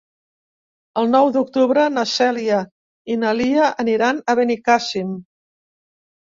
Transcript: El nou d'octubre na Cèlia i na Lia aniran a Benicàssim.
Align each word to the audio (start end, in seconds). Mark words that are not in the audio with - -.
El 1.01 1.09
nou 1.15 1.27
d'octubre 1.35 1.83
na 1.97 2.05
Cèlia 2.11 2.61
i 3.17 3.19
na 3.25 3.35
Lia 3.41 3.69
aniran 3.85 4.23
a 4.33 4.37
Benicàssim. 4.41 5.13